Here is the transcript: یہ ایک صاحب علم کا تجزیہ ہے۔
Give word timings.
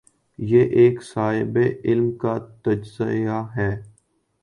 یہ 0.39 0.63
ایک 0.71 1.03
صاحب 1.03 1.57
علم 1.83 2.11
کا 2.17 2.37
تجزیہ 2.63 3.41
ہے۔ 3.57 3.71